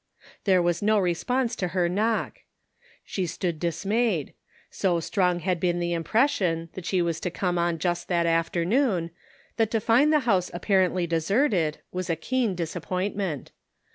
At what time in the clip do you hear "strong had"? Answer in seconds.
4.99-5.59